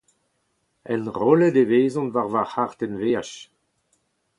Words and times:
Enrollet 0.93 1.55
e 1.61 1.63
vezont 1.71 2.13
war 2.15 2.29
ma 2.33 2.43
c’hartenn-veaj. 2.51 3.31